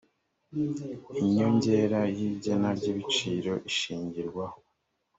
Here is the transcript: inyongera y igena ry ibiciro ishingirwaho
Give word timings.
inyongera 1.21 2.01
y 2.17 2.19
igena 2.29 2.69
ry 2.77 2.85
ibiciro 2.93 3.53
ishingirwaho 3.69 4.57